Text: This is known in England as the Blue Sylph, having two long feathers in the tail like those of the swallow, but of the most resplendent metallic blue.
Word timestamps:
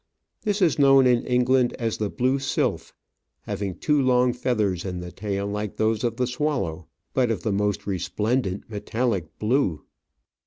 This 0.41 0.63
is 0.63 0.79
known 0.79 1.05
in 1.05 1.23
England 1.27 1.73
as 1.73 1.99
the 1.99 2.09
Blue 2.09 2.39
Sylph, 2.39 2.91
having 3.41 3.75
two 3.77 4.01
long 4.01 4.33
feathers 4.33 4.83
in 4.83 4.99
the 4.99 5.11
tail 5.11 5.45
like 5.45 5.77
those 5.77 6.03
of 6.03 6.15
the 6.15 6.25
swallow, 6.25 6.87
but 7.13 7.29
of 7.29 7.43
the 7.43 7.53
most 7.53 7.85
resplendent 7.85 8.67
metallic 8.67 9.37
blue. 9.37 9.83